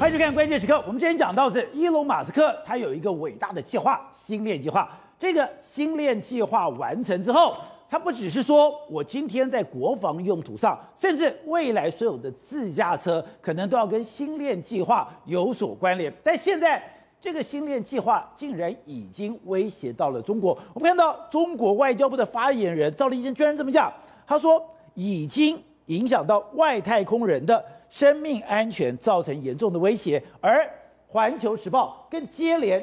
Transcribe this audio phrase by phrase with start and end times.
[0.00, 0.82] 欢迎收看关键时刻。
[0.86, 4.90] 我们今天讲到是伊隆马斯克，他有一个伟大的计划——星链计划。
[5.18, 7.54] 这个星链计划完成之后，
[7.86, 16.10] 他不只是说我今天在国防用途上，甚至未来所有的自驾车可能都要跟星链计划有所关联。
[16.24, 16.82] 但现在
[17.20, 20.58] 这个星链计划竟然已经威胁到了中国。
[20.72, 23.92] 我们看到中国外交部的发言人赵立坚居然这么讲，
[24.26, 24.64] 他说
[24.94, 30.22] 已经影响到外太空人的生命安全，造成严重的威胁。
[30.40, 30.62] 而
[31.08, 32.82] 《环球时报》更接连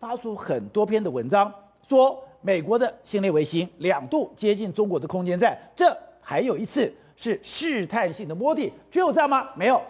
[0.00, 1.52] 发出很多篇的文章，
[1.86, 8.72] 说美国的星链卫星两度接近中国的空间站，这还有一次是试探性的摸底。
[8.90, 9.50] 只有这样吗？
[9.54, 9.80] 没有。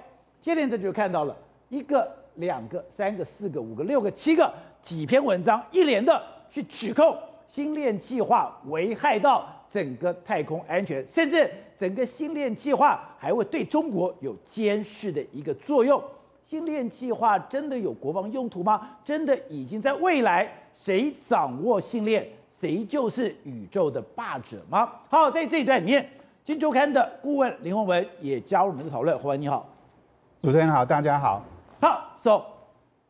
[0.40, 1.36] 接连着就看到了
[1.68, 4.52] 一个、两个、三个、四个、五个、六个、七个
[4.82, 7.16] 几篇文章，一连的去指控
[7.48, 11.50] 星链计划危害到整个太空安全，甚至。
[11.78, 16.02] 整个星链计划还会对中国有监视的一个作用。
[16.42, 18.96] 星链计划真的有国防用途吗？
[19.04, 22.26] 真的已经在未来，谁掌握星链，
[22.58, 24.90] 谁就是宇宙的霸者吗？
[25.10, 26.02] 好，在这一段里面，
[26.42, 29.18] 《金周刊》的顾问林宏文也加入我们的讨论。
[29.18, 29.68] 宏文你好，
[30.40, 31.42] 主持人好，大家好。
[31.78, 32.42] 好，so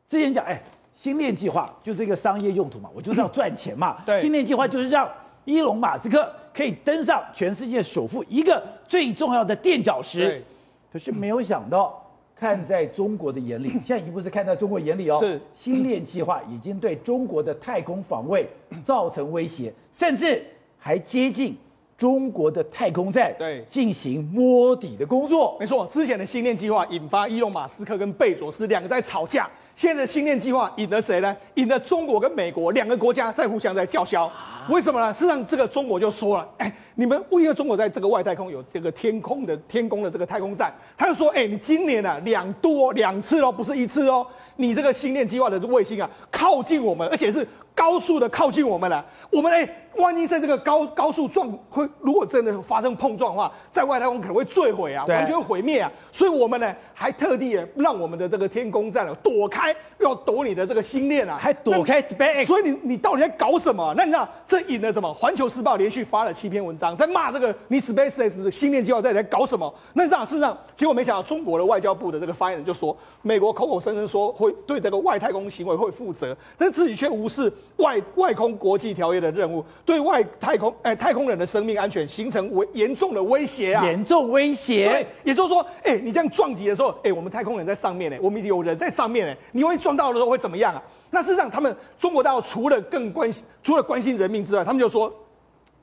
[0.08, 0.61] 之前讲，哎，
[0.97, 3.98] 星链计划就是一个商业用途嘛，我就是要赚钱嘛。
[4.05, 5.08] 对，星链计划就是让
[5.44, 6.28] 伊隆马斯克。
[6.56, 10.42] 可以登上全世界首富一个最重要的垫脚石，
[10.91, 12.02] 可是没有想到，
[12.34, 18.48] 看在中国的眼里，现在已经不是看在中国眼里哦，是星链计划已经对中国的太空防卫
[18.83, 20.42] 造成威胁，甚至
[20.78, 21.55] 还接近
[21.98, 25.58] 中国的太空站，对，进行摸底的工作。
[25.61, 31.36] 没错，之前的星链计划引发伊隆马斯克跟贝佐斯两个在吵架，现在的星链计划引了谁呢？
[31.56, 34.33] 引了中国跟美国两个国家在互相在叫嚣。
[34.70, 35.12] 为什么呢？
[35.12, 49.68] 事实上，这个中国就说了，哎，你们因为中国在这个外太空有这个天空的天宫的这个太空站，他就说，哎，你今年啊两度哦，两次哦，不是一次哦，你这个星链计划的卫星啊靠近我们，而且是高速的靠近我们了，我们哎。
[49.96, 55.90] 万一在这个高高速撞会，如果真的发生碰撞的话，在外太空可能会坠毁啊，完全会毁灭啊。
[56.12, 62.46] 所以我们呢还特地让我们的这个天宫站躲开，要躲你的这个星链啊，还躲开 SpaceX。
[62.46, 63.92] 所以你你到底在搞什么？
[63.95, 65.12] 那你知道这引了什么？
[65.12, 69.73] 环球时报连续发了七篇文章，在骂这个你 SpaceX 的星链计划在在搞什么？
[69.92, 79.63] 那你知道事实上，结果没想到中国的外交部的这个发言人就说，美国口口声声说会对这个外太空行为会负责，但自己却无视外外空国际条约的任务。
[79.84, 83.84] 对外太空，哎，太空人的生命安全形成危严重的威胁啊！
[83.84, 84.89] 严重威胁。
[84.89, 90.83] 对，也就是说，哎，你这样撞击的时候，哎，我们太空人在上面呢，我们有人在上面呢，你万一撞到的时候会怎么样啊？
[91.11, 95.13] 那事实上，他们中国大陆除了更关心，除了关心人民之外，他们就说，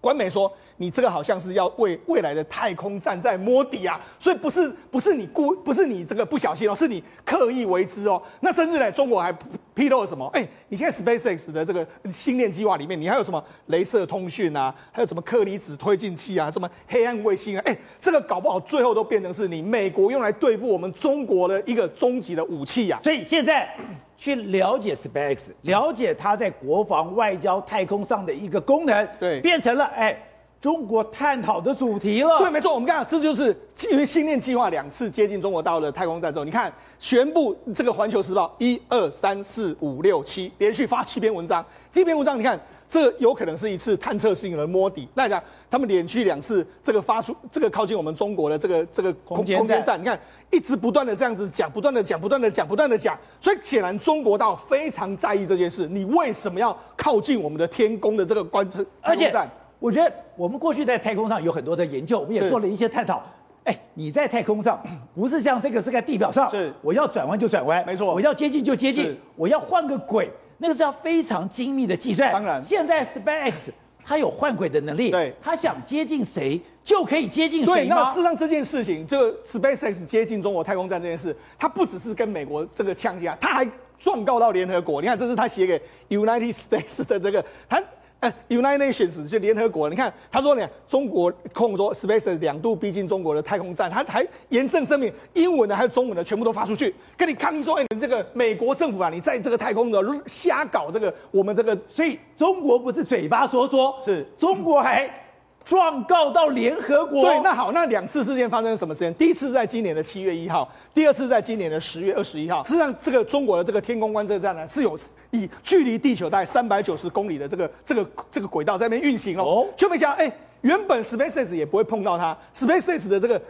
[0.01, 0.51] 官媒说。
[0.83, 8.21] 你这个好像是要为未来的太空站在摸底啊，所以不是不是你故不是你这个不小心哦，是你刻意为之哦。
[8.41, 9.33] 那甚至呢，中国还
[9.73, 10.27] 披露了什么？
[10.33, 17.63] 哎，你现在 SpaceX 的这个星链计划里面，你还有什么镭射通讯啊，还有什么克离子推进器啊，什么黑暗卫星啊？
[17.65, 23.03] 哎，这个搞不好最后都变成是你美国用来对付我们中国的一个终极的武器呀、啊。
[23.03, 23.73] 所以现在
[24.17, 30.21] 去了解 SpaceX，了解它在国防、外交、太空上的一个功能，对，变成了哎。
[30.63, 32.39] 中国探讨的主题了。
[32.39, 41.65] 对，没错，我们看这就是基于星链计划两次接近中国大陆的太空站之后，你看全部这个《环球时报》一二三四五六七连续发七篇文章。
[41.91, 42.57] 第一篇文章，你看
[42.87, 45.05] 这有可能是一次探测性的摸底。
[45.15, 50.17] 那讲他们连续两次这个发出这个靠近我们中国的这个这个空空间站，你看
[50.49, 53.19] 一直不断的这样子讲，不断的讲，不断的讲，不断的讲。
[53.41, 55.89] 所以显然中国到非常在意这件事。
[55.89, 59.51] 你为什么要靠近我们的天宫的这个观测太空站？
[59.83, 63.21] 我觉得我们过去在太空上有很多的研究，我们也做了一些探讨。
[63.65, 64.81] 哎，你在太空上
[65.13, 72.31] 不是像这个是在地表上，是我要转弯就转弯，没错，我要接近就接近，我要换个轨，那个是要非常精密的计算。
[72.31, 73.71] 当然，现在 SpaceX
[74.05, 77.73] 它有换轨的能力，对，它想接近谁就可以接近谁。
[77.73, 83.69] 对，那事实上这件事情，这个 SpaceX 接近中国太空站这件事，它不只是跟美国这个呛架，它还
[83.99, 85.01] 状告到联合国。
[85.01, 87.83] 你看，这是他写给 United States 的这个他。
[88.23, 105.22] 哎，United Nations 就联合国，你看他说呢，中国控说 SpaceX 两度逼近中国的太空站，他还严正声明，英文的还有中文的全部都发出去，跟你抗议说，哎，你这个美国政府啊，你在这个太空的瞎搞这个我们这个，所以中国不是嘴巴说说，是中国还。
[105.63, 107.23] 状告到联合国。
[107.23, 109.13] 对，那好，那两次事件发生什么时间？
[109.15, 112.63] 第一次在今年的七月一号，第二次在今年的十月二十一号。
[112.63, 114.97] 实际上，这个中国的这个天宫观测站呢，是有
[115.31, 119.67] 以距离地球大概三百九十公里的这个这个这个轨道在那边运行哦。
[119.75, 120.31] 就没想到，哎，
[120.61, 123.41] 原本 SpaceX 也不会碰到它，SpaceX 的这个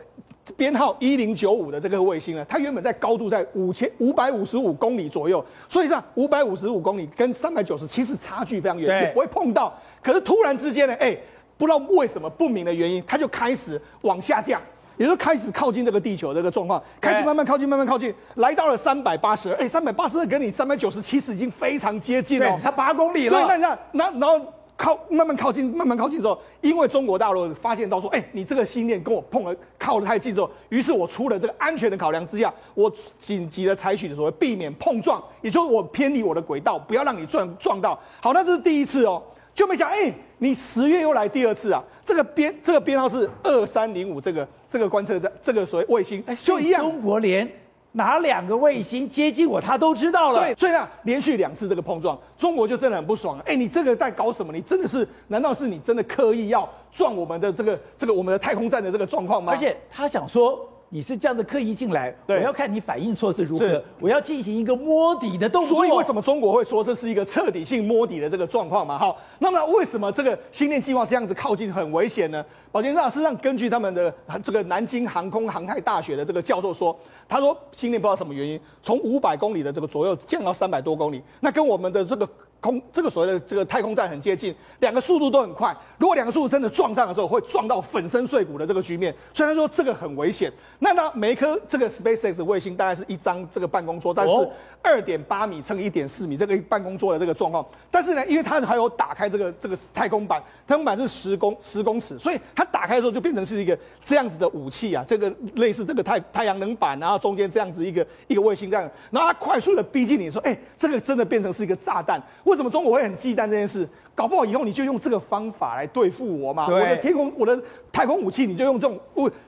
[0.58, 9.74] 编号一零九五的这个卫星呢，它原本在高度在五千五百五十五公里左右，所以上五百五十五公里跟三百九十其实差距非常远，也不会碰到。
[10.02, 11.18] 可是突然之间呢，哎，
[11.64, 14.62] 不知道为什么不明的原因，它就开始往下降，
[14.98, 23.40] 也就是开始靠近这个地球这个状况，开始慢慢靠近，慢慢靠近，来到了三百八十二，哎，三百八十二跟你三百九十其实已经非常接近了，它八公里了。
[23.40, 24.54] 对，那你看，然后然后。
[24.76, 37.98] 靠，慢慢靠近，慢慢靠近之后，因为中国大陆发现到说，哎、欸，你这个星链跟我碰了，靠得太近之后，于是我出了这个安全的考量之下，我紧急的采取的所谓避免碰撞，也就是我偏离我的轨道，不要让你撞撞到。
[38.20, 39.22] 好，那这是第一次哦，
[39.54, 40.14] 就没想，哎、欸，
[40.44, 47.50] 你十月又来第二次啊，这个编这个编号是二三零五，这个这个观测站，这个所谓卫星，哎，就一样，中国连。
[47.94, 50.42] 哪两个卫星接近我，他都知道了。
[50.42, 53.40] 对，所以呢，连续两次这个碰撞，中国就真的很不爽。
[53.46, 54.52] 哎，你这个在搞什么？
[54.52, 55.08] 你真的是？
[55.28, 59.54] 难道是你真的刻意要撞我们的这个这个我们的太空站的这个状况吗？
[59.54, 60.70] 而且他想说。
[60.94, 65.78] 你是这样子刻意进来，我要看你反应措施如何，我要进行一个摸底的动作。
[65.78, 68.96] 所以为什么中国会说这是一个彻底性摸底的这个状况嘛？
[69.00, 72.46] 好，那么为什么这个星链计划这样子靠近很危险呢？
[72.72, 74.14] 宝杰长，事实上根据他们的
[74.44, 76.96] 这个南京航空航太大学的这个教授说，
[77.28, 82.30] 他说星链不知道什么原因，从五百公里的这个左右降到三百多公里，那跟我们的这个。
[82.64, 85.76] 空这个所谓的这个太空站很接近，两个速度都很快。
[85.98, 89.14] 如果两个速度真的撞上的时候，会撞到粉身碎骨的这个局面。
[89.34, 90.50] 虽然说这个很危险，
[90.80, 94.50] 那那每一颗这个 SpaceX 卫星大概是一张这个办公桌，但是
[94.82, 97.66] 二点八米乘一点四米这个办公桌的这个状况。
[97.92, 112.22] 但是呢，因为它还有打开这个这个太空板，太空板是十公十公尺，所以它打开的时候就变成是一个这样子的武器啊，这个类似这个太太阳能板，然后中间这样子一个一个卫星这样，然后它快速的逼近你说，哎，这个真的变成是一个炸弹。
[112.44, 113.88] 为什么中国会很忌惮这件事？
[114.16, 116.68] 搞不好以后你就用这个方法来对付我嘛？
[116.68, 117.60] 我的天空，我的
[117.92, 119.00] 太空武器，你就用这种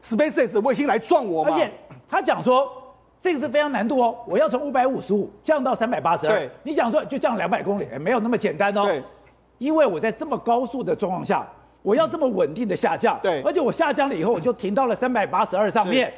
[0.02, 1.52] SpaceX 的卫星来撞我嘛？
[1.54, 1.72] 而且
[2.10, 2.68] 他讲说，
[3.22, 6.50] 这个是非常难度哦，我要从五百五十五降到三百八十二。
[6.64, 8.86] 你讲说就降两百公里，没有那么简单哦。
[8.86, 9.02] 对，
[9.60, 11.48] 因为我在这么高速的状况下，
[11.84, 13.20] 我要这么稳定的下降。
[13.22, 16.12] 对，而且我下降了以后，我就停到了三百八十二上面。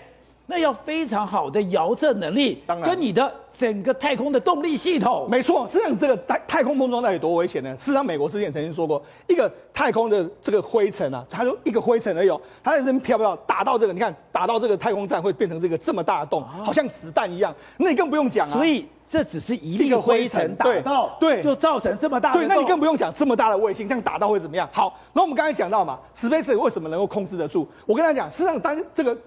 [0.49, 5.67] 那要非常好的遥测能力，当然跟你的整个太空的动力系统，没错。
[5.67, 7.75] 实际上，这个太太空碰撞到底多危险呢？
[7.75, 12.29] 事实上，美国之前曾经说过，一个太空的这个灰尘啊，它就一个灰尘而已，
[12.63, 17.53] 它在这边飘飘，打到这个，你看打到这个太空站会变成这个这么大的洞，好像子弹一样。
[17.75, 18.53] 那你更不用讲啊。
[18.53, 22.39] 所以这只是一粒灰尘打到，对，就造成这么大的。
[22.39, 24.69] 对，那你更不用讲这么大的卫星这样打到会怎么样？
[24.71, 27.67] 好，那我们刚才讲到嘛，SpaceX 为什么能够控制得住？
[27.85, 29.17] 我跟他讲，实际上当这个。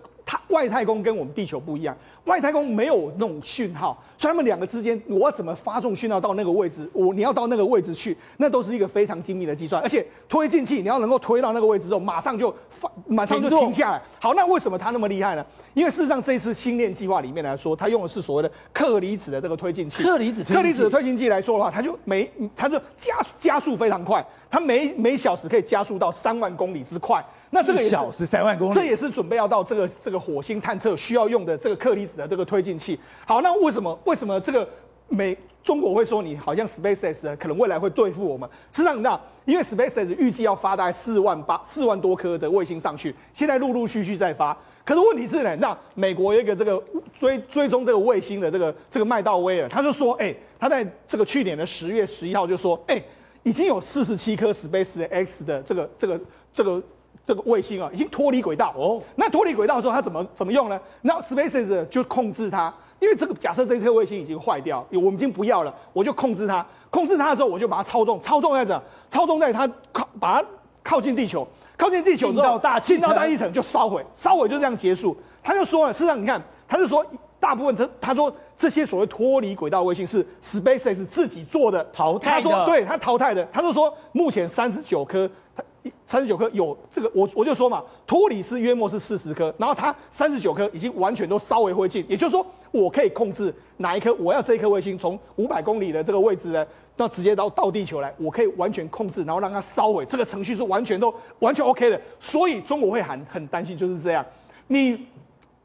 [0.49, 6.89] 外太空跟我们地球不一样，外太空没有那种讯号，所以他们两个之间，我要怎么发送讯号到那个位置？
[6.93, 14.03] 我你要到那个位置去，那都是一个非常精密的计算，而且推进器你要能够推到那个位置之后，马上就发，马上就停下来。
[14.19, 15.47] 好，那为什么它那么厉害呢？
[15.73, 20.03] 因为事实上这一次星链计划里面来说，它用的是所谓的克离子的这个推进器。
[20.03, 27.25] 克离子，克离子的推进器来说的话，它就每它就加加速非常快，它每每小时可以加速到三万公里之快。
[27.53, 32.99] 那这个小时三万公里，这也是准备要到这个这个火星探测需要用的这个克离子的这个推进器。
[33.27, 34.67] 好，那为什么为什么这个
[35.09, 38.49] 美中国会说你好像 SpaceX 可能未来会对付我们？
[38.71, 44.57] 实际上，那因为 SpaceX 预计要发大概四万八四万多颗的卫星上去，现在陆陆续续在发。
[44.85, 46.81] 可是问题是呢，那美国有一个这个
[47.13, 53.03] 追追踪这个卫星的这个这个麦道威尔，他就说，哎，他在这个去年的十月十一号就说，哎，
[53.43, 56.21] 已经有四十七颗 SpaceX 的这个这个
[56.55, 56.81] 这个。
[57.27, 59.01] 这个卫星啊，已经脱离轨道哦。
[59.15, 60.81] 那脱离轨道的时候，它怎么怎么用呢？
[61.03, 66.65] 那 SpaceX 就控制它，因为这个假设这颗卫星已经坏掉，我们已经不要了，我就控制它。
[66.91, 70.49] 控制它的时候，我就把它操纵，操纵在这，操纵在它靠，把它
[70.83, 71.47] 靠近地球，
[71.77, 75.17] 靠近地球之后，进到大气，进到大气层就烧毁，烧毁就这样结束。
[75.41, 77.07] 他就说了，事实上你看，他就说
[77.39, 85.31] 大部分他他说这些所谓脱离轨道卫星是 SpaceX 自己做的淘汰的，他说对他淘汰的，他就说目前三十九颗。
[86.07, 104.25] 三十九颗有这个，我我就说嘛，托里斯约莫是四十颗，然后它三十九颗已经完全都烧为灰烬，也就是说，我可以控制哪一颗，我要这一颗卫星从五百公里的这个位置呢，那直接到到地球来，我可以完全控制，然后让它烧毁，这个程序是完全都完全 OK 的，所以中国会很很担心就是这样，
[104.67, 105.07] 你。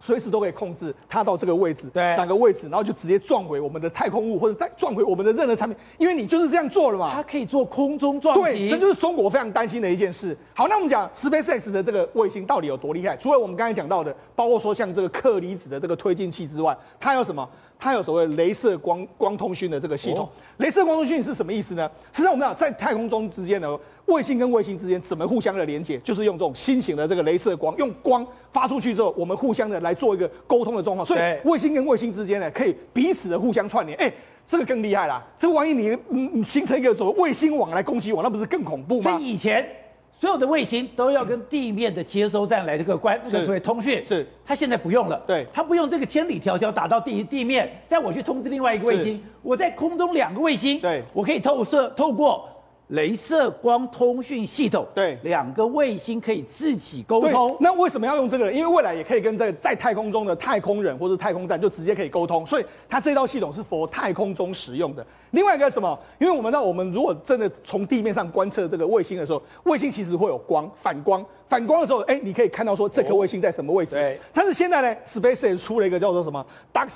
[0.06, 7.12] 随时都可以控制它到这个位置，对，哪个位置，然后就直接撞回我们的太空物，或者再撞回我们的任何产品，因为你就是这样做了嘛。
[7.12, 10.38] 它可以做空中撞击，对，这就是中国非常担心的一件事。
[10.54, 13.18] 好，那我们讲 SpaceX 的这个卫星到底有多厉害？
[13.18, 17.50] 除了我们刚才讲到的，包括说像这个克离子的这个推进器之外，它有什么？
[17.78, 20.28] 它有所谓镭射光光通讯的这个系统。
[20.60, 21.90] 哦、射光通讯是什么意思呢？
[22.12, 31.06] 实际上我们讲在太空中之间呢，卫星跟卫星之间怎么互相的连接，就是用这种新型的这个镭射光，用光发出去之后，我们互相的来做一个沟通的状况。
[31.06, 33.98] 所以卫星跟卫星之间呢，可以彼此的互相串联。
[34.00, 34.14] 哎、欸，
[34.48, 35.24] 这个更厉害啦！
[35.38, 39.12] 这个万一你嗯你形成一个所谓卫星网来攻击我，那不是更恐怖吗？
[39.12, 39.68] 所以以前。
[40.18, 44.04] 所有的卫星都要跟地面的接收站来这个关，这个所谓通讯。
[44.06, 45.22] 是，它现在不用了。
[45.28, 49.22] 对，它不用这个千里迢迢打到地地面，再我去通知另外一个卫星。
[49.42, 52.50] 我在空中两个卫星，对，我可以透射透过。
[52.92, 57.58] 镭射光通讯系统，对，两个卫星可以自己沟通。
[57.60, 58.54] 那为什么要用这个呢？
[58.54, 65.04] 因为未来也可以跟在在太空中的太空人或者太空站就直接可以沟通，所以它这套系统是 for 太空中使用的。
[65.32, 65.98] 另外一个什么？
[66.20, 73.96] 因为我们知道，我们如果真的从地面上观测这个卫星的时候，卫星其实会有光反光，反光的时候，哎，你可以看到说这颗卫星在什么位置。
[73.96, 74.20] 对。
[74.34, 76.90] 但是现在呢，SpaceX 出了一个叫做什么 Dark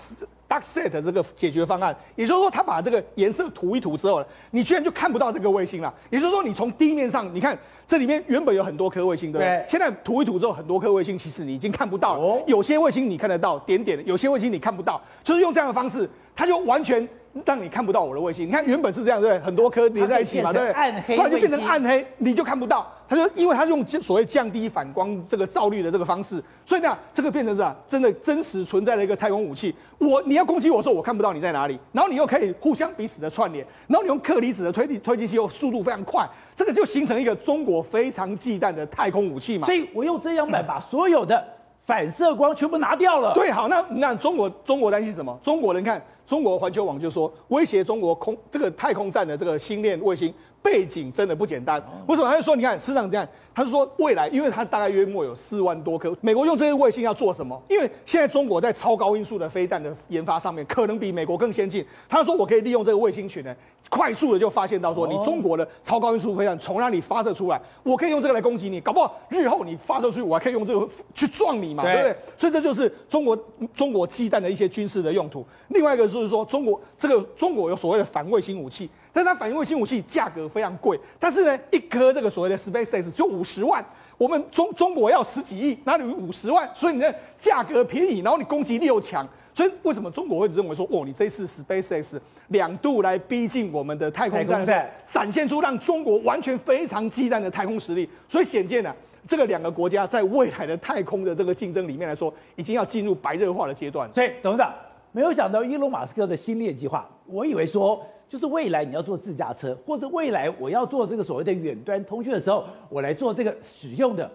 [0.47, 5.93] Dark Set 这个解决方案，也就是说，它把这个颜色涂一涂之后，你居然就看不到这个卫星了。
[6.09, 9.47] 也就是说，你从地面上，你看这里面原本有很多颗卫星，对不对？
[9.47, 9.65] 对。
[9.67, 12.19] 现在涂一涂之后，很多颗卫星其实你已经看不到了。
[12.19, 12.43] 哦。
[12.47, 17.07] 有些卫星你看得到点点，有些卫星你看不到，就是用这样的方式，它就完全。
[17.45, 19.45] 让你看不到我的卫星，你看原本是这样，对不对？
[19.45, 20.73] 很多颗连在一起嘛，对不对？
[20.73, 22.91] 暗黑，突然就变成暗黑，你就看不到。
[23.07, 29.73] 它就因为它用所谓降低反光这个照率的这个方式，所以呢，这个变成是啊，真的真实存在的一个太空武器。
[29.97, 39.65] 我你要攻击我的时候，我看不到你在哪里，然后你又可以互相彼此的串联，然后你用克离子的推进推进器又速度非常快，这个就形成一个中国非常忌惮的太空武器嘛。
[39.65, 41.43] 所以我用遮阳板把所有的
[41.79, 43.33] 反射光全部拿掉了。
[43.33, 45.37] 对，好，那那中国中国担心什么？
[45.41, 45.99] 中国人看。
[46.27, 50.31] 中国环球网就说，威胁中国空这个太空站的这个星链卫星。
[50.61, 52.29] 背景真的不简单，为什么？
[52.29, 56.15] 他就说，你看，市长，你看，他就说未来，因为它大概约莫有四万多颗。
[56.21, 57.59] 美国用这些卫星要做什么？
[57.69, 61.85] 因为现在中国在超高音速的飞弹的研发上面，可能比美国更先进。
[62.07, 63.55] 他说，我可以利用这个卫星群呢，
[63.89, 68.81] 快速的就发现到说，你中国的超高音速飞弹从哪里发射出来，我可以用这个来攻击你。
[68.81, 72.15] 搞不好日后你发射出去，我还可以用这个去撞你嘛，对不对？
[72.37, 73.37] 所以这就是中国
[73.73, 75.45] 中国忌惮的一些军事的用途。
[75.69, 78.89] 另外一个就是说，中国这个中国有所谓的反卫星武器。
[79.11, 83.83] 但它反卫星武器价格非常贵，但是呢，一颗这个所谓的 SpaceX 就五十万，
[84.17, 86.69] 我们中中国要十几亿，哪里有五十万？
[86.73, 98.93] 所以你的价格便宜，然后你攻击力又强，所以为什么中国会认为说，哦，你这次 SpaceX 两度来逼近我们的太空站，展现出让中国完全非常忌惮的太空实力，所以显见呢，
[99.27, 104.07] 这个两个国家在未来的太空的这个竞争里面来说，已经要进入白热化的阶段。
[104.13, 104.73] 所以董事长
[105.11, 108.05] 没有想到伊隆马斯克的星链计划，我以为说。
[108.29, 114.29] 就是未来你要做自驾车，或者未来我要做这个所谓的远端通讯的时候，我来做这个使用的，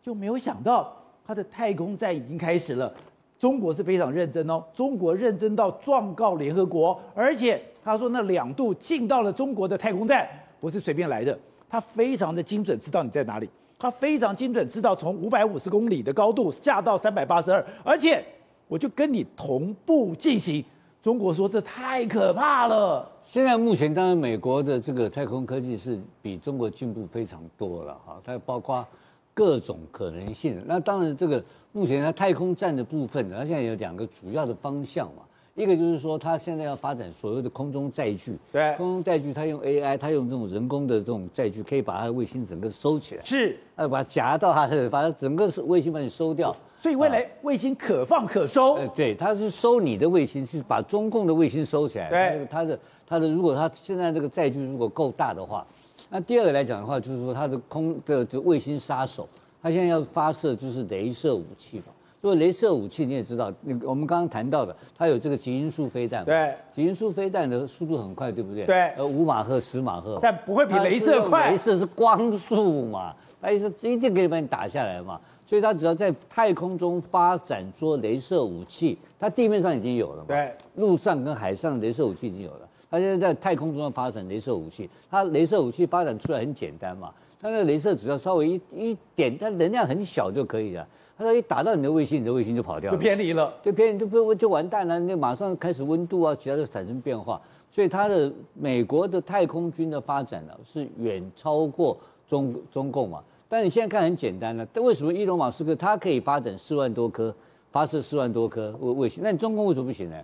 [0.00, 2.94] 就没有想到它的太空站已经开始了。
[3.40, 10.28] 中国是非常认真哦，中国认真到状告联合国，而且他说那两度进到了中国的太空站
[10.60, 11.36] 不是随便来的，
[11.68, 18.24] 他非常的精准知道你在哪里，他非常精准知道从五百五十公里的高度下到三百八十二，而且
[18.68, 20.64] 我就跟你同步进行。
[21.02, 23.10] 中国说这太可怕了。
[23.24, 28.86] 现在目前当然美国的这个太空科技是比中国进步非常多了哈，它包括
[29.32, 30.62] 各种可能性。
[30.66, 31.42] 那当然这个
[31.72, 35.22] 目前它太空站的部分呢，它现在有两个主要的方向嘛，
[35.60, 46.56] 一个就是说他现在要发展所谓的空中载具，对，空中载具它用 AI，它用这种人工的这种载具，可以把它的卫星整个收起来，是，呃，把它夹到它的，把它整个是卫星把你收掉。
[46.82, 48.76] 所以未来卫星可放可收。
[48.76, 52.08] 呃，对，它是收你的卫星，是把中共的卫星收起来。
[52.08, 55.66] 对，它的它的，如果它现在这个载具如果够大的话，
[56.08, 59.28] 那第二个来讲的话，就是说它的空的这卫星杀手，
[59.62, 61.84] 它现在要发射就是镭射武器嘛。
[62.20, 66.22] 如果雷射武器你也知道，那我们刚刚谈到的，它有这个极音速飞弹。
[66.24, 68.66] 对，极音速飞弹的速度很快，对不对？
[68.66, 70.18] 对，呃，五马赫、十马赫。
[70.20, 71.54] 但不会比镭射快。
[71.54, 75.18] 镭射是光速嘛，雷射一定可以把你打下来嘛。
[75.46, 80.26] 所以它只要在太空中发展出雷射武器，它地面上已经有了嘛？
[80.28, 82.68] 对，陆上跟海上的雷射武器已经有了。
[82.90, 87.10] 它现在在太空中要发展镭射武器，它镭射武器发展出来很简单嘛，
[87.40, 90.86] 它那个雷射只要稍微一一点，它能量很小就可以了。
[91.20, 97.38] 它说一打到你的卫星，你的卫星就跑掉了，就偏离了，就偏离就不就完蛋了，那马上开始温度啊，其他就产生变化。
[97.70, 101.94] 所以它的美国的太空军的发展呢，是远超过
[102.26, 103.22] 中中共嘛。
[103.50, 107.34] 但你现在看很简单了，但为什么伊隆马斯克他可以发展四万多颗，
[107.70, 109.22] 发射四万多颗卫卫星？
[109.22, 110.16] 那你中共为什么不行呢？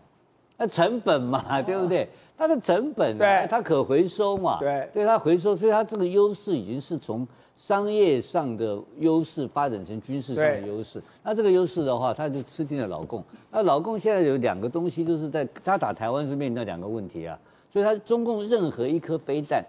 [0.56, 2.08] 那成本嘛，对不对？
[2.38, 11.02] 它的成本，对，它可回收嘛，对，对它回收，所以它这个优势已经是从商业上的优势发展成军事上的优势。
[11.25, 13.25] 那这个优势的话，他就吃定了老共。
[13.50, 17.38] 那老共现在有两个东西，就是在他打台湾是面临到两个问题啊。
[17.70, 19.64] 所以他中共任何一颗飞弹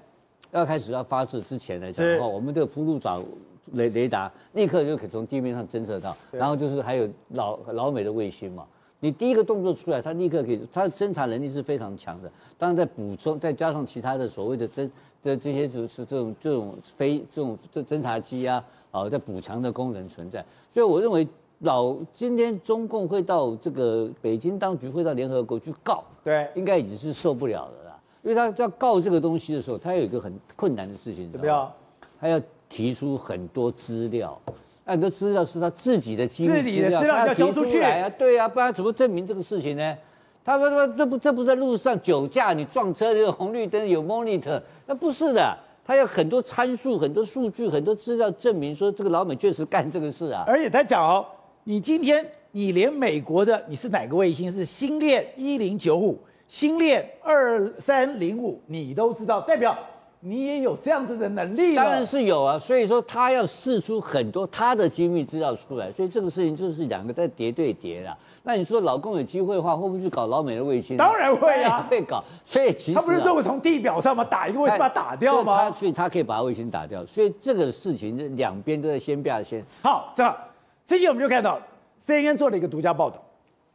[0.51, 3.21] 要开始要发射之前来讲的话，我们这个铺路爪
[3.73, 6.15] 雷雷达立刻就可以从地面上侦测到。
[6.31, 8.65] 然后就是还有老老美的卫星嘛。
[8.99, 12.31] 你第一个动作出来，他立刻可以，它的侦查能力是非常强的。
[12.57, 14.89] 当然，在补充，再加上其他的所谓的侦
[15.27, 20.43] 的这些就是这种这种飞这种这侦察机啊，啊，在补强的功能存在。
[20.71, 21.27] 所以我认为
[21.59, 27.99] 老今天中共会到这个北京当局会到联合国去告，对，应该已经是受不了了啦。
[28.23, 31.71] 因为他要告这个东西的时候，他有一个很困难的事情，怎么样？
[32.19, 34.39] 他要提出很多资料。
[34.85, 39.97] 很多资料是他自己的机密资料，资料要交出去啊，对啊，不然怎么证明这个事情呢？
[40.47, 50.45] 他说说这不这不在路上酒驾，你撞车这个红绿灯有 monitor，那不是的，他有很多参数、很多数据、很多资料证明说这个老美确实干这个事啊。
[50.47, 51.25] 而且他讲哦，
[51.65, 59.77] 你今天你连美国的你是哪个卫星是星链一零九五、星链二三零五，你都知道，代表。
[60.19, 62.57] 你也有这样子的能力，当然是有啊。
[62.57, 68.17] 所以说他要试出很多他的机密资料出来，所以这个事情就是两个在叠对叠了。
[68.47, 70.95] 那你说老公有机会的话，会不会去搞老美的卫星？
[70.95, 72.23] 当然会啊，会搞。
[72.45, 75.65] 所以其实、啊、他不是说我从地表上嘛打一个卫星把它打掉吗？
[75.65, 77.05] 他所以他可以把卫星打掉。
[77.05, 79.61] 所以这个事情是两边都在先变先。
[79.83, 80.33] 好，这样
[80.85, 81.59] 这期我们就看到
[82.05, 83.21] CNN 做了一个独家报道，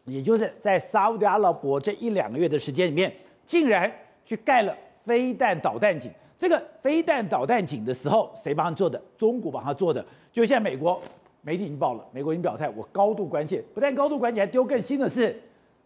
[0.07, 3.15] 也就是在沙乌地阿拉伯这一两个月的时间里面，
[3.45, 3.93] 竟然
[4.25, 4.75] 去盖了
[5.05, 6.11] 飞弹导弹井。
[6.39, 8.99] 这个飞弹导弹井的时候，谁帮他做的？
[9.19, 10.03] 中国帮他做的。
[10.33, 10.99] 就现在美国
[11.43, 13.63] 媒体已经报了，美国已经表态，我高度关切。
[13.75, 15.37] 不但高度关切，还丢更新的是，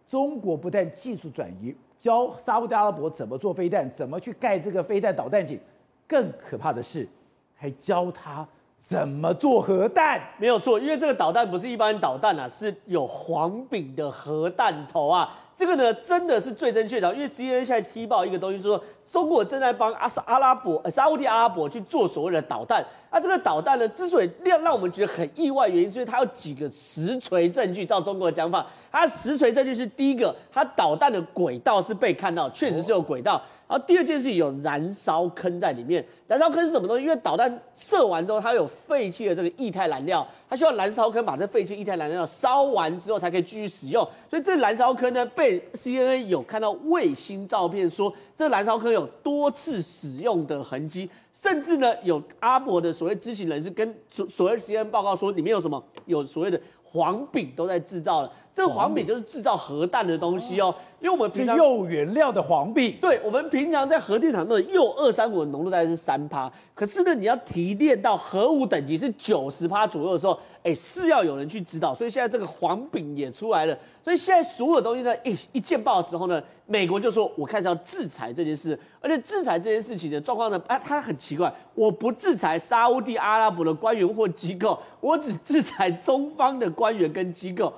[0.07, 5.59] 中国不但技术转移，教沙乌地阿拉伯怎么做飞弹，怎么去盖这个飞弹导弹井，
[6.07, 7.09] 更可怕的是，
[7.57, 8.47] 还教他
[8.79, 10.21] 怎么做核弹。
[10.39, 15.39] 没有错，因为这个导弹不是一般导弹啊，是有黄柄的核弹头啊。
[15.57, 22.85] 这个呢，真的是最真确凿，因为 CNN 现在踢爆一个东西，就说中国正在帮阿沙阿拉伯、沙乌地阿拉伯去做所谓的导弹。
[23.17, 27.87] 那这个导弹呢，之所以让让我们觉得很意外，原因是因为它有几个实锤证据。
[27.87, 33.43] 照中国的讲法，它实锤证据是第一个，它导弹的轨道是被看到，确实是有轨道。
[33.69, 37.05] 然后第二件事情有燃烧坑在里面，燃烧坑是什么东西？
[37.05, 44.07] 因为导弹射完之后，它有废弃的这个液态燃料，它需要燃烧坑把这废弃液态燃料烧完之后才可以继续使用。
[44.29, 51.09] 所以这燃烧坑呢，被 CNN 有看到卫星照片说，这燃烧坑有多次使用的痕迹，
[51.43, 55.83] 甚至呢有阿伯的所谓知情人士跟所所谓 C N 报告说，里面有什么？
[56.07, 58.33] 有所谓的黄饼都在制造了。
[58.57, 59.07] 这个黄饼。
[59.07, 87.73] 就是制造核弹的东西哦，因为我们平常铀原料的黄饼，对，我们平常在核电厂的铀二三五的浓度大概是三趴，可是呢，你要提炼到核武等级是九十趴左右的时候，哎，是要有人去指导，所以现在这个黄饼也出来了，所以现在所有东西呢，一一见报的时候呢，美国就说我开始要制裁这件事，而且制裁这件事情的状况呢，哎，它很奇怪，我不制裁沙乌地阿拉伯的官员或机构，我只制裁中方的官员跟机构。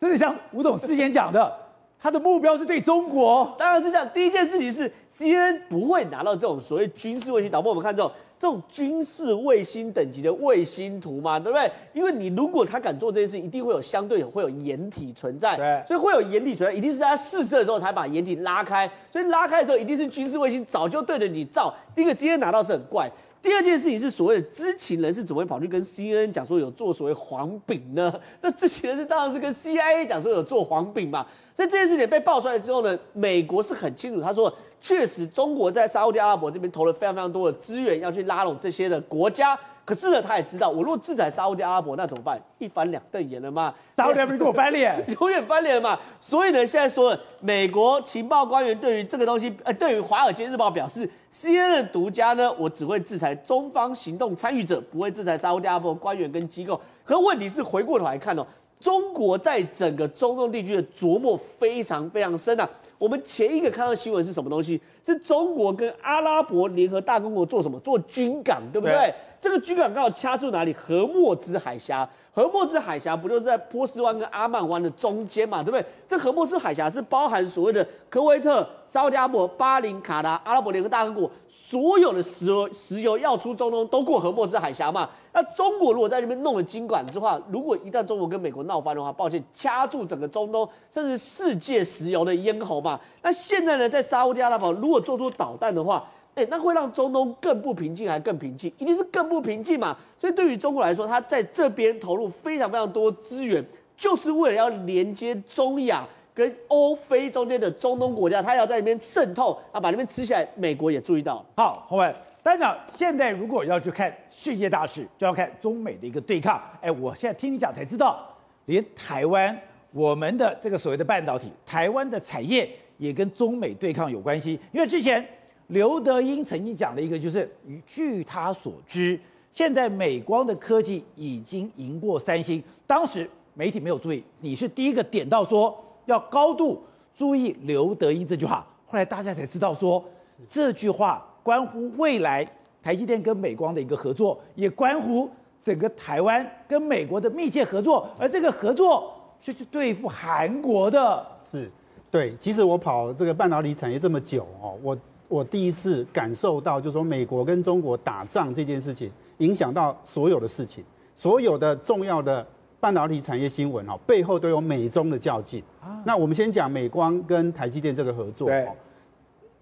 [0.00, 1.52] 真的像吴总之前讲的，
[2.00, 4.08] 他的目标是对中国，当然是这样。
[4.14, 11.70] 第一件事情是，C N 不会拿到这种所谓军事问题，导播我们看这种这种军事卫星等级的卫星图嘛，对不对？
[11.92, 21.74] 因为你如果他敢做这件事，一定会有相对有会有掩体存在，对，所以会有掩体存在，一定是在他试射的时候才把掩体拉开，所以拉开的时候一定是军事卫星早就对着你照。
[21.96, 23.10] 第一个 CNN 拿到是很怪。
[23.40, 28.12] 第二件事情是所谓的知情人士怎么会跑去跟 CNN 讲说有做所谓黄饼呢？
[28.42, 31.24] 那知情人士当然是跟 CIA 讲说有做黄饼嘛。
[31.58, 39.58] 所以这件事情被爆出来之后呢，美国是很清楚，他说确实中国在沙乌地阿拉伯这边投了非常非常多的资源，要去拉拢这些的国家。
[39.84, 42.40] 可是呢，他也知道，我如果制裁沙乌地阿拉伯，那怎么办？
[42.58, 43.74] 一翻两瞪眼了嘛？
[43.96, 45.98] 沙乌地阿拉伯给我翻脸， 永远翻脸了嘛？
[46.20, 56.80] 所以呢，现在说了，美国情报官员对于这个东西，呃，对于《华尔街日报》表示，CNN 独家呢，我只会制裁中方行动参与者，不会制裁沙乌地阿拉伯官员跟机构。
[57.04, 58.46] 可问题是，回过头来看哦，
[58.80, 62.68] 中国在整个中东地区的琢磨非常非常深啊。
[62.98, 64.80] 我们前一个看到新闻是什么东西？
[65.04, 67.78] 是中国跟阿拉伯联合大公国做什么？
[67.80, 68.94] 做军港，对不对？
[68.96, 70.72] 对这个军港刚好掐住哪里？
[70.72, 72.08] 荷默兹海峡。
[72.38, 75.84] 荷默兹海峡不就在波斯湾跟阿曼湾的中间嘛，对不对？
[76.06, 85.10] 这荷默兹海峡是包含所谓的科威特、沙乌地阿拉伯、巴林、卡达、阿拉伯联合大公国，所有的石油石油要出中东都过荷莫兹海峡嘛。
[85.32, 93.00] 那中国如果在那边弄了金管之话，如果一旦中国跟美国闹翻的话，抱歉，掐住整个中东甚至世界石油的咽喉嘛。
[93.20, 98.72] 那现在呢，在沙乌地阿拉伯如果做出导弹的话，哎，那会让中东更不平静，还更平静？
[98.78, 99.96] 一定是更不平静嘛。
[100.20, 103.64] 所以对于中国来说，他在这边投入非常非常多资源，
[103.96, 110.48] 就是为了要连接中亚跟欧非中间的中东国家，他要在那边渗透，啊，把那边吃下来。
[110.54, 111.44] 美国也注意到。
[111.56, 116.62] 好，宏文，班长，现在如果要去看世界大事，就要看中美的一个对抗。
[116.80, 118.24] 哎，我现在听你讲才知道，
[118.66, 125.26] 连台湾我们的这个所谓的半导体，台湾的产业也跟中美对抗有关系，因为之前。
[125.68, 127.50] 刘德英曾经讲了一个，就是
[127.86, 129.18] 据他所知，
[129.50, 132.62] 现在美光的科技已经赢过三星。
[132.86, 136.82] 当时媒体没有注意，你是第一个点到说要高度
[137.14, 138.66] 注意刘德英这句话。
[138.86, 140.02] 后来大家才知道说，
[140.48, 142.46] 这句话关乎未来
[142.82, 145.28] 台积电跟美光的一个合作，也关乎
[145.62, 148.08] 整个台湾跟美国的密切合作。
[148.18, 151.26] 而这个合作是去对付韩国的。
[151.42, 151.70] 是，
[152.10, 152.34] 对。
[152.36, 154.96] 其实我跑这个半导体产业这么久哦，我。
[155.28, 160.82] 我第一次感受到，就是说美国跟中国打仗这件事情，影响到所有的事情，
[161.14, 162.44] 所有的重要的
[162.80, 165.62] 半导体产业新闻哦，背后都有美中的较劲。
[166.02, 168.48] 那我们先讲美光跟台积电这个合作。
[168.48, 168.66] 对。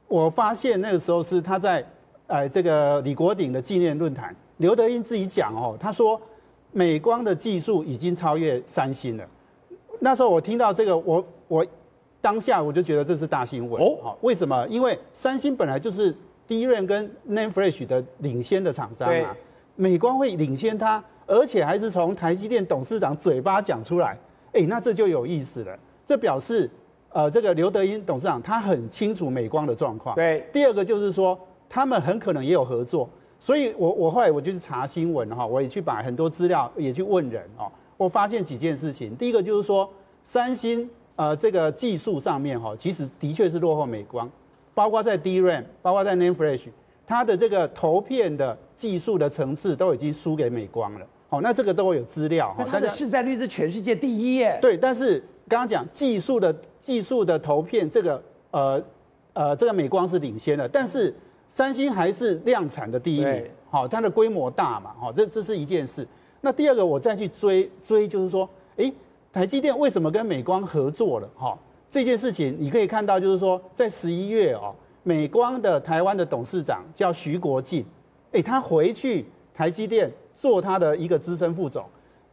[0.07, 1.85] 我发现那个时候是他在
[2.29, 6.21] 呃这个李国鼎的纪念论坛，刘德英自己讲哦，他说
[6.71, 9.25] 美光的技术已经超越三星了。
[9.99, 11.67] 那时候我听到这个，我我。
[12.27, 14.67] 当下我就觉得这是大新闻哦，好，为什么？
[14.67, 16.13] 因为三星本来就是
[16.49, 19.37] DRAM 跟 Name Flash 的领先的厂商啊，
[19.77, 24.19] 美光会领先它，而且还是从台积电董事长嘴巴讲出来，
[24.55, 26.69] 哎，那这就有意思了，这表示
[27.11, 30.17] 呃，这个刘德英董事长他很清楚美光的状况。
[30.17, 33.09] 对，第二个就是说他们很可能也有合作，
[33.39, 39.89] 所以我我后来我就去查新闻哈，我也去把很多资料也去问人哦，我发现几件事情，第一个就是说
[40.25, 40.91] 三星。
[41.17, 44.31] 呃，这个技术上面哈，其实的确是落后美光，
[44.75, 46.69] 包括在 DRAM，包括在 NAND Flash，
[47.07, 51.07] 它的这个投片的技术的层次都已经输给美光了。
[51.31, 52.67] 好，那这个都有资料哈。
[52.71, 54.59] 它的市占率是全世界第一耶。
[54.61, 58.85] 对，但是刚刚讲技术的技术的投片，这个呃
[59.33, 61.15] 呃，这个美光是领先的，但是
[61.49, 63.43] 三星还是量产的第一名。
[63.71, 66.07] 好，它的规模大嘛，好，这这是一件事。
[66.43, 68.93] 那第二个，我再去追追，就是说，诶。
[69.37, 71.29] 台积电为什么跟美光合作了？
[71.37, 71.55] 哈，
[71.91, 77.85] 这件事情你可以看到，就是说在十一月哦，美光的台湾的董事长叫徐国进，
[78.33, 81.85] 诶，他回去台积电做他的一个资深副总。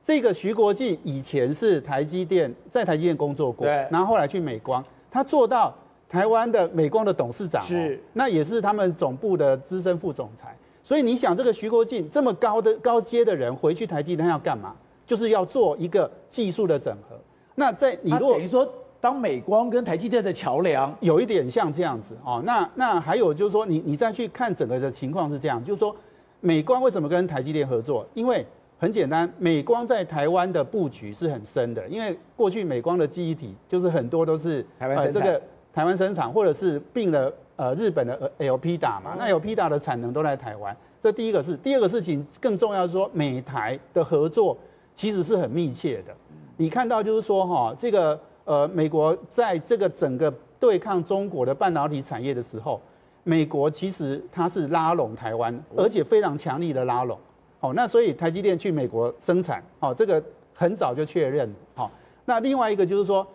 [0.02, 5.76] 这个徐国进以前是台积电在台积电工作过，对，然后后来去美光，他做到
[6.08, 10.56] 台湾的美光的董事长，是，那也是他们总部的资深副总裁。
[10.82, 14.74] 所以你想，这个徐国进这么高的高阶的人回去台积电，他要干嘛？
[15.06, 17.16] 就是要做一个技术的整合。
[17.56, 18.68] 那在你如果等于说
[19.00, 22.42] 当美光跟台积电的桥梁，有一点像这样子哦。
[22.46, 25.96] 那那还有就是说，你你再去看整个的情况是这样，就是说
[26.40, 28.06] 美光为什么跟台积电合作？
[28.14, 28.46] 因为
[28.80, 31.88] 很简单，美光在台湾的布局是很深的。
[31.88, 35.42] 因为过去美光的记忆体就是很多都是台湾生产，这个
[35.74, 39.16] 台湾生产或者是并了呃日本的 Elpida 嘛。
[39.18, 40.76] 那 Elpida 的产能都在台湾。
[41.02, 44.58] 这第一个是第二个事情，更重要是说美台的合作。
[44.94, 46.14] 其实是很密切的，
[46.58, 52.80] 你看到就是说哈，这个呃，美国在这个整个对抗中国的半导体产业的时候，
[53.24, 57.18] 美国其实它是拉拢台湾，而且非常强力的拉拢。
[57.60, 61.50] 好，那所以台积电去美国生产，好，这个很早就确认。
[61.74, 61.90] 好，
[62.26, 63.26] 那另外一个就是说，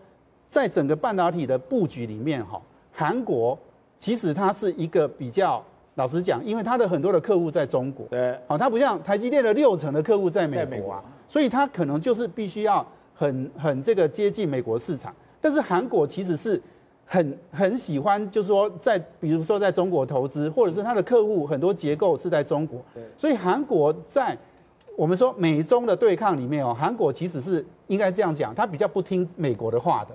[0.47, 2.61] 在整个半导体的布局里面，哈，
[2.92, 3.59] 韩国
[3.97, 5.62] 其实它是一个比较。
[5.94, 15.14] 老实讲，因为他的很多的客户在中国，对，好，他不像台积电的六成的客户在美国啊，所以它可能就是必须要很很这个接近美国市场。
[15.40, 16.60] 但是韩国其实是
[17.06, 22.80] 很很喜欢，就是说在比如说在中国投资，或者是他的客户很多结构是在中国，
[23.16, 24.36] 所以韩国在
[24.96, 30.10] 我们说美中的对抗里面哦，韩国其实是应该这样讲，他比较不听美国的话的。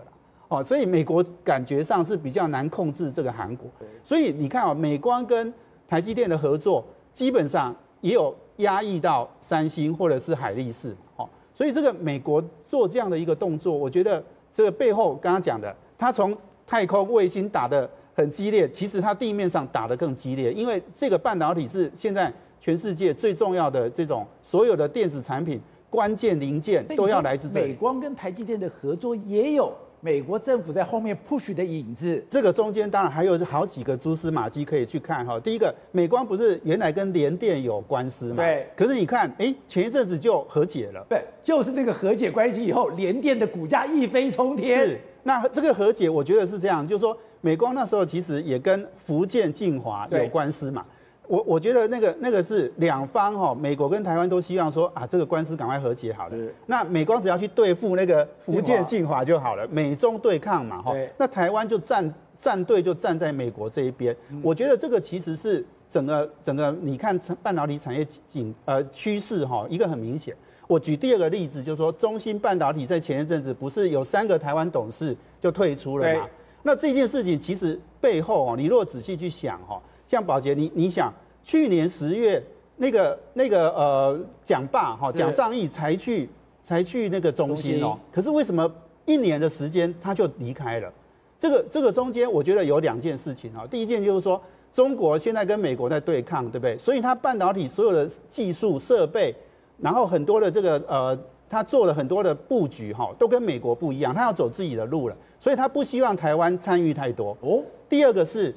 [0.50, 3.68] 哦，所以美国感觉上是比较难控制这个韩国，
[4.04, 5.52] 所以你看啊，美光跟
[5.88, 16.38] 台积电的合作基本上也有压抑到三星或者是海力士，哦，所以这个美国做这样的一个动作，我觉得这个背后刚刚讲的，它从
[16.68, 27.68] 太空卫星打得很激烈，其实它地面上打得更激烈，因为这个半导体是现在全世界最重要的这种所有的电子产品关键零件都要来自这里。
[27.70, 29.74] 美光跟台积电的合作也有。
[30.04, 35.40] 美国政府在后面 push 的影子，这个中间当然还有好几个蛛丝马迹可以去看哈。
[35.40, 38.44] 第一个，美光不是原来跟联电有官司吗？
[38.44, 38.68] 对。
[38.76, 41.06] 可是你看，哎，前一阵子就和解了。
[41.08, 44.78] 对，就是那个和解关系以后，联电的股价一飞冲天。
[44.78, 45.00] 是。
[45.24, 50.86] 那这个和解，我觉得是这样，就是说，美光那时候其实也跟福建晋华有官司嘛。
[51.28, 56.36] 我我觉得那个那个是两方哈，美国跟台湾都希望说啊，这个官司赶快和解好了。
[56.66, 60.94] 那美光只要去对付那个福建晋华就好了，美中对抗嘛哈。
[61.18, 64.16] 那台湾就站站队就站在美国这一边。
[64.42, 70.36] 我觉得这个其实是整个整个你看半导体产业景呃趋势哈，一个很明显。
[70.68, 76.28] 我举第二个例子，就是说中芯半导体在前一阵子不是有三个台湾董事就退出了嘛？
[76.64, 79.82] 那这件事情其实背后哦，你如果仔细去想哈。
[80.06, 81.14] 像宝洁，你你想，
[81.44, 82.44] 去年十月
[82.78, 86.30] 那个那个呃蒋爸哈蒋尚义才去
[86.62, 88.70] 才去那个中心哦，可是为什么
[89.06, 90.92] 一年的时间他就离开了？
[91.40, 93.66] 这个这个中间我觉得有两件事情啊。
[93.70, 96.78] 第一件就是说，中国现在跟美国在对抗，对不对？
[96.78, 99.36] 所以他半导体所有的技术设备，
[99.80, 101.18] 然后很多的这个呃，
[101.50, 107.62] 他做了很多的布局哈，都跟美国不一样，他要走自己的路了，所以他不希望台湾参与太多哦。
[107.88, 108.54] 第二个是。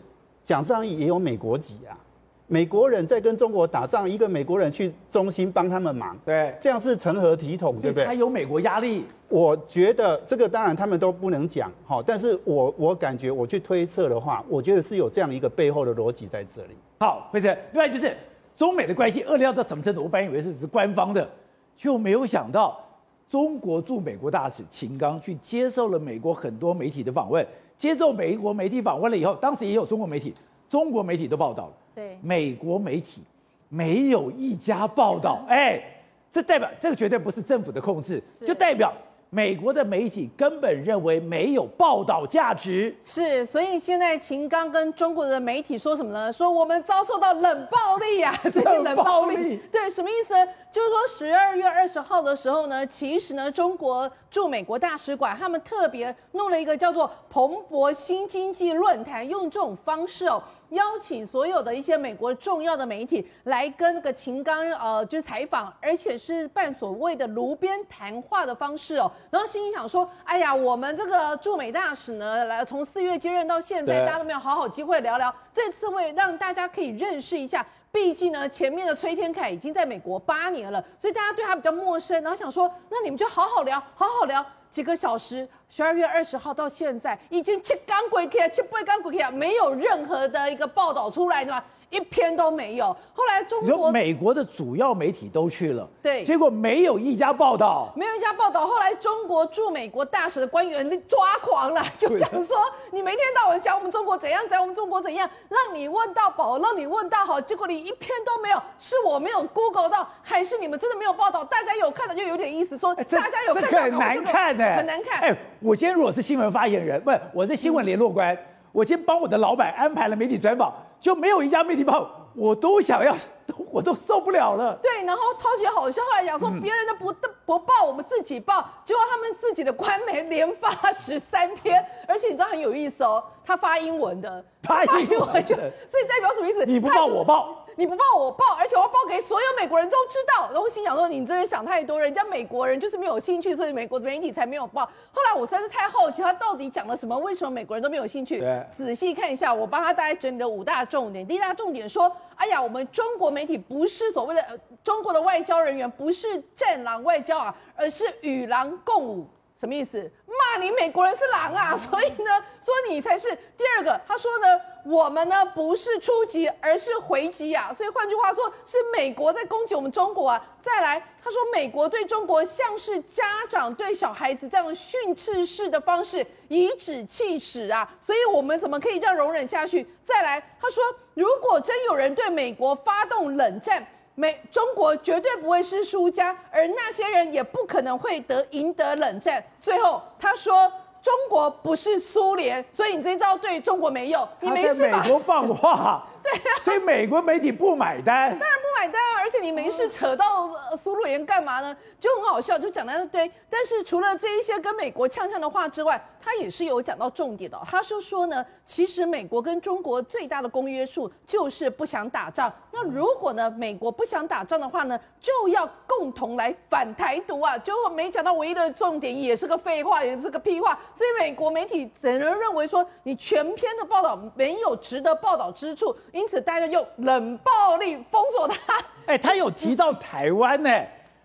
[0.46, 1.98] 蒋尚义也有美国籍啊，
[2.46, 8.04] 美国人在跟中国打仗，一个美国人去中心帮他们忙，对，这样是成何体统，对不对？
[8.04, 16.76] 他有美国压力，我觉得这个当然他们都不能讲，哈，但是我我感觉我去推测的话，我觉得是有这样一个背后的逻辑在这里。
[17.00, 18.16] 好，辉生，另外就是
[18.56, 20.04] 中美的关系恶劣到什么程度？
[20.04, 21.28] 我本来以为是是官方的，
[21.76, 22.80] 就没有想到
[23.28, 27.44] 中国驻美国大使秦刚去接受了美国很多媒体的访问。
[27.78, 30.32] 接受美国媒体访问了以后，当时也有中国媒体，
[30.68, 31.72] 中国媒体都报道了。
[31.94, 33.22] 对，美国媒体
[33.68, 35.44] 没有一家报道。
[35.48, 35.82] 哎，
[36.30, 38.92] 这代表这个绝对不是政府的控制，就代表。
[39.30, 46.32] 美国的媒体根本认为没有报道价值，是，所以现在秦刚跟中国的媒体说什么呢？
[46.32, 50.52] 说我们遭受到冷暴力呀、啊， 最近冷暴力，对，什么意思呢？
[50.70, 60.42] 就是说十二月二十号的时候呢，其实呢，中国驻美国大使馆他们特别弄了一个叫做“彭博新经济论坛”，用这种方式哦。
[60.70, 69.11] 邀请所有的一些美国重要的媒体来跟那个秦刚呃，就是采访，而且是办所谓的炉边谈话的方式哦。
[69.31, 75.35] 然后心里想说，哎呀，我们这个驻美大使呢，来从四月接任到现在，大家都没有好好机会聊聊。
[75.55, 82.20] 这次会让大家可以认识一下，毕竟呢，前面的崔天凯已经在美国八年了，所以大家对他比较陌生。
[82.22, 84.44] 然后想说，那你们就好好聊，好好聊。
[84.76, 91.64] 几个小时，十二月二十号到现在已经七刚过去，七八刚过去，没有任何的一个报道出来，对吧？
[91.90, 92.87] 一篇都没有。
[93.12, 98.66] 后来中国、美国的主要媒体都去了，对，结果没有一家报道，没有一家报道。
[98.66, 102.57] 后来中国驻美国大使的官员抓狂了，就讲说：
[102.90, 108.61] 你每天到晚讲我们中国怎样，讲我们中国怎样，让你问到饱，让你问到好，结果你一篇都没有。
[108.79, 111.44] 是我没有 Google 到，还是你们真的没有报道？
[111.44, 115.20] 大家有看的就有点意思，说大家有看很难看的，很难看。
[115.22, 118.38] 哎，我今天如果是新闻发言人，不是我是新闻联络官，嗯、
[118.72, 120.72] 我先帮我的老板安排了媒体专访。
[121.00, 123.16] 就没有一家媒体报，我都想要，
[123.70, 124.74] 我都受不了了。
[124.82, 127.12] 对，然后超级好笑，后来讲说别人的不
[127.44, 136.64] 不报，我们自己报，结果他们自己的官媒连发十三篇，而且你知道很有意思哦，他发英文的，发英文就，所以代表什么意思？
[136.64, 137.65] 你不报我报。
[137.78, 140.50] 你不报我报，而且我要报给所有美国人都知道。
[140.50, 144.86] 然后心想说，你真的想太多，人家美国人就是没有兴趣，所以美国的媒体才没有报。
[145.12, 147.16] 后来我实在是太好奇，他到底讲了什么？
[147.18, 148.42] 为什么美国人都没有兴趣？
[148.74, 151.26] 仔细看一下，我帮他大概整理了五大重点。
[151.26, 159.26] 第一大重点说，哎呀，我们中国媒体不是所谓的、呃、中国的外交人员，不是战狼外交啊，而是与狼共舞。
[159.58, 160.10] 什么意思？
[160.26, 161.74] 骂你美国人是狼啊！
[161.76, 163.98] 所以呢，说你才是第二个。
[164.06, 164.46] 他说呢，
[164.84, 167.72] 我们呢不是出击，而是回击啊！
[167.72, 170.46] 所以换句话说，是美国在攻击我们中国啊！
[170.60, 177.90] 再来，他说美国对中国像是家长对小孩子这样训斥式的方式，颐指气使啊！
[177.98, 179.86] 所以我们怎么可以这样容忍下去？
[180.04, 183.86] 再来，他说如果真有人对美国发动冷战。
[184.18, 189.44] 美中国绝对不会是输家，而那些人也不可能会得赢得冷战。
[189.61, 194.26] 最后他说，中国不是苏联，所以你这一招对中国没用。
[194.40, 195.02] 你没事吧？
[195.05, 198.36] 美国放话，对啊，所以美国媒体不买单。
[198.38, 199.20] 当然不买单啊！
[199.20, 201.76] 而且你没事扯到苏洛言干嘛呢？
[202.00, 203.30] 就很好笑，就讲了一堆。
[203.48, 207.60] 但是除了这一些跟美国呛呛的话之外，他也是有讲到重点的。
[207.64, 212.52] 他说说呢，其实美国跟中国最大的公约数就是不想打仗。
[212.72, 217.56] 那如果呢，美国不想打仗的话呢，就要共同来反台独啊。
[217.58, 220.78] 就没讲到唯一的重点，也是个废话，也是个屁话。
[220.94, 228.57] 所以美国媒体只能认为说，你全篇的报道没有值得报道之处，因此大家用冷暴力封锁他。
[229.07, 230.70] 哎，他有提到台湾呢，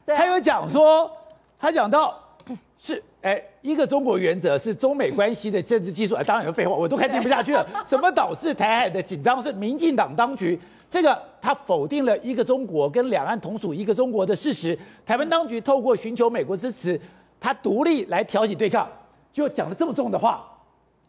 [0.06, 1.10] 他有讲说，
[1.58, 2.20] 他讲到
[2.78, 6.14] 是哎一个中国原则是中美关系的政治基础。
[6.16, 7.66] 哎，当然有废话，我都快听不下去了。
[7.88, 10.60] 什么导致台海的紧张是民进党当局？
[10.90, 14.78] 这个他否定了一个中国跟两岸同属一个中国的事实。
[15.06, 17.00] 台湾当局透过寻求美国支持，
[17.40, 18.86] 他独立来挑起对抗，
[19.32, 20.46] 就讲了这么重的话，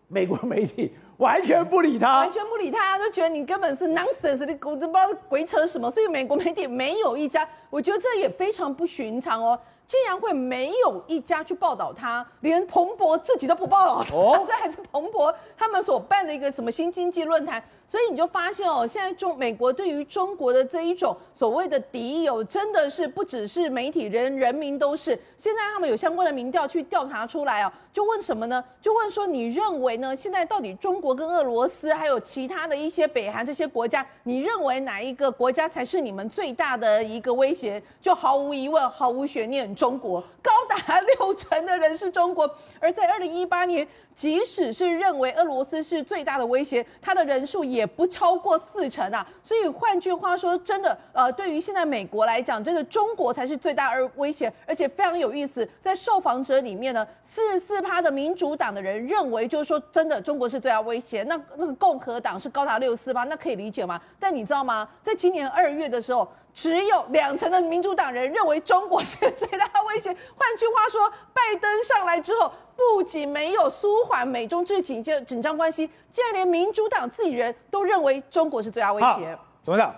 [0.06, 0.92] 美国媒体。
[1.22, 5.88] 完全不理他，完全不理他，都觉得你根本是 nonsense，你狗子不知道鬼扯什么。
[5.88, 9.58] 所以美国媒体没有一家，我觉得这也非常不寻常哦。
[9.92, 17.62] 竟然会没有一家去报道他，连彭博自己都不报道他，哦、 这还是彭博他们所办的一个什么新经济论坛。
[17.86, 25.10] 所以你就发现哦，现在中美国对于中国的这一种所谓的敌友，真的是不只是媒体人，人民都是。
[25.36, 28.64] 现在他们有相关的民调去调查出来哦，就问什么呢？
[28.80, 30.16] 就问说你认为呢？
[30.16, 37.82] 现在到底中国跟俄罗斯还有其他的一些北韩这些国家，你认为哪一个国家才是你们最大的一个威胁？
[38.00, 39.74] 就毫无疑问，毫无悬念。
[39.82, 49.26] 中国高达六成的人是中国，而在二零一八年，即使是认为俄罗斯是最大的威胁，它的人数也不超过四成啊。
[49.42, 61.24] 所以换句话说，真的，呃，对于现在美国来讲，真的中国才是最大而威胁，而且非常有意思，在受访者里面呢，四十四趴的民主党的人认为，就是说真的，中国是最大威胁。
[61.24, 64.00] 那那个共和党是高达六四趴，那可以理解吗？
[64.20, 64.88] 但你知道吗？
[65.02, 70.10] 在今年二月的时候，只有两成的民主党人认为中国是最大威胁。
[70.36, 79.38] 换句话说，拜登上来之后，不仅没有舒缓美中之紧张紧张关系，竟然连民主党自己人都认为中国是最大威胁。
[79.64, 79.94] 董事长，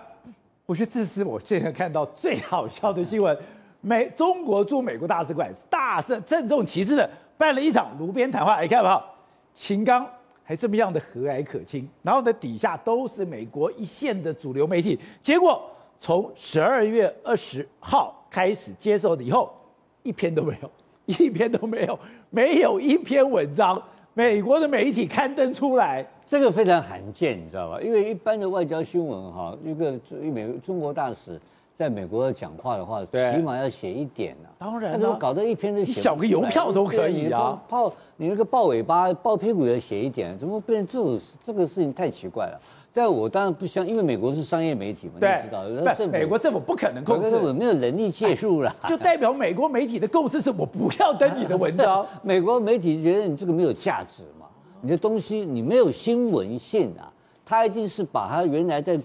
[0.65, 3.37] 我觉得这是我现在看到最好笑的新闻。
[3.81, 9.15] 美中国驻美国大使馆大声郑重其事的办了一场炉边谈话，你看好不好？
[9.53, 10.07] 秦刚
[10.43, 15.69] 还这么样的和蔼可亲，然后呢，底下都是美国一线的主流媒体，结果。
[15.99, 19.51] 从十二月二十号开始接受的以后，
[20.03, 20.69] 一篇都没有，
[21.05, 23.81] 一篇都没有，没有一篇文章，
[24.13, 27.81] 美国的媒体刊登出来，这个非常罕见，你知道吧？
[27.81, 29.93] 因为一般的外交新闻哈，一个
[30.31, 31.39] 美中国大使
[31.75, 34.47] 在美国讲话的话，起码要写一点啊。
[34.57, 37.61] 当然，那搞得一篇都写，小个邮票都可以啊。
[37.67, 42.59] 报你那个报尾巴、抱屁股也写一点，怎么变成这种这个事情太奇怪了。
[42.97, 52.07] 但我当然不相，因为美国是商业媒体嘛，你知道，政府美国政府不可能控制，政府没有能力介入了，就代表美国媒体的共识是我不要登你的文章。
[52.23, 54.45] 美国媒体觉得你这个没有价值嘛，
[54.79, 57.11] 你的东西你没有新闻性啊，
[57.45, 58.97] 他一定是把他原来在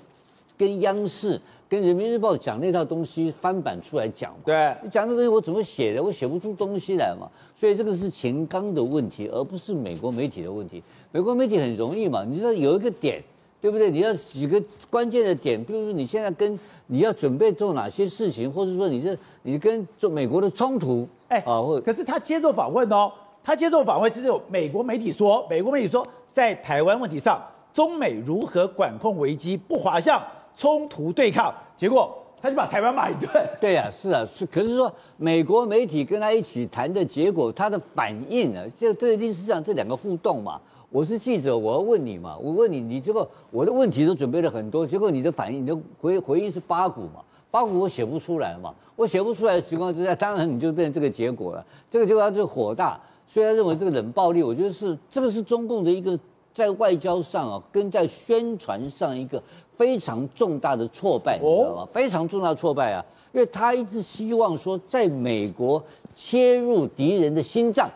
[0.56, 4.38] 跟央视、跟人民日报讲那套东西翻版出来讲嘛。
[4.44, 6.00] 对，你讲这东西我怎么写的？
[6.00, 7.28] 我写不出东西来嘛。
[7.52, 10.80] 所以这个是秦刚的问题，而不是美国媒体的问题。
[11.10, 13.20] 美国媒体很容易嘛，你知道有一个点。
[13.60, 13.90] 对不对？
[13.90, 23.12] 你要几个关键的点，比如说你现在跟你要准备做哪些事情，或者说你是你跟做美国的冲突，哎啊，或可是他接受访问哦，
[23.44, 27.40] 他接受访问其实有美国媒体说，美国媒体说在台湾问题上，
[27.74, 30.22] 中美如何管控危机，不滑向
[30.56, 33.30] 冲突对抗，结果他就把台湾骂一顿。
[33.60, 34.46] 对呀、啊，是啊，是。
[34.46, 40.58] 可是说美国媒体跟他一起谈的结果，他的反应呢，这这一定是这样，这两个互动嘛。
[40.92, 51.64] 我是记者，我要问你嘛，我问你，你这个我的问题都准备了很多，结果你的反应，你的回回应是八股嘛，八股我写不出来嘛，我写不出来的情况之下，当然你就变成这个结果了。
[51.88, 56.18] 这个结果他就火大，虽然认为这个冷暴力，我觉得是这个是中共的一个
[56.52, 59.40] 在外交上啊，跟在宣传上一个
[59.76, 61.88] 非常重大的挫败，你知道吗？
[61.92, 65.80] 非常重大的挫败啊，因为他一直希望说在美国
[66.16, 67.88] 切入敌人的心脏。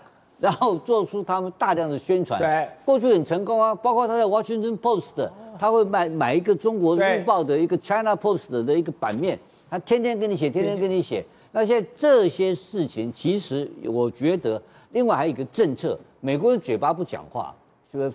[0.44, 5.26] 然后做出他们大量的宣传，对，过去很成功啊，包括他在 Washington Post，
[5.58, 9.38] 他会买买一个中国日报的一个 China Post 的一个版面，
[9.70, 11.24] 他天天跟你写，天天跟你写。
[11.52, 14.60] 那现在这些事情，其实我觉得，
[14.92, 17.54] 另外还有一个政策，美国人嘴巴不讲话？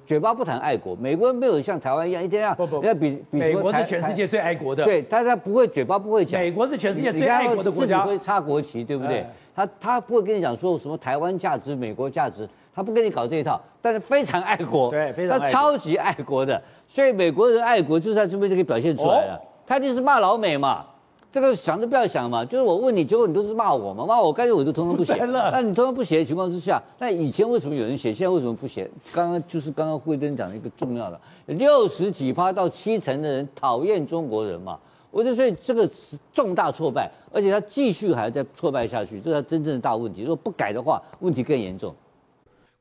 [0.06, 2.50] 嘴巴不谈爱国，美国人没有像台湾一样一天要
[2.84, 9.26] 要比比美国是全世界最爱国的，对，大家不会嘴巴不会讲，美国是全世界最爱国的国家，自己会插国旗，对不对？
[9.60, 19.36] 他他不会跟你讲说什么台湾价值、美国价值，他不跟你搞这一套，但是非常爱国，对，非常他超级爱国的，所以美国人爱国就是在这边就可以表现出来了。
[19.36, 20.86] 哦、他就是骂老美嘛，
[21.30, 25.52] 这个想都不要想嘛，就是我问你，结果你都是骂我嘛，骂我，干脆我就通通不写了。
[25.52, 28.90] 那你通通不写的情况之下，那以前为什么有人写，现在为什么不写？
[29.12, 34.80] 刚刚就是刚刚慧珍讲的一个重要的，六十几趴到七成的人讨厌中国人嘛。
[35.12, 40.22] 我就说这个是重大挫败，而且他继续还在挫败下去，这是他真正的大问题。
[40.22, 41.96] 如果不改的话，问题更严重。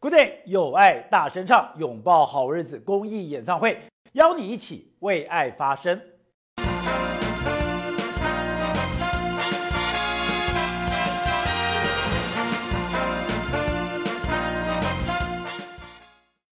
[0.01, 3.79] Good day，有爱大声唱，拥抱好日子公益演唱会，
[4.13, 6.01] 邀你一起为爱发声。